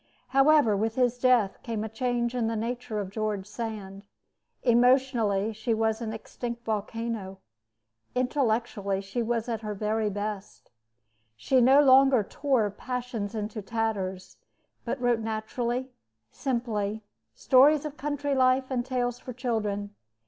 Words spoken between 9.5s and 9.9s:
her